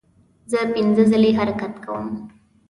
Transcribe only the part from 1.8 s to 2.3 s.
کوم.